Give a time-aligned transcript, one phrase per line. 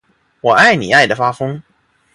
[0.41, 1.61] 我爱你爱的发疯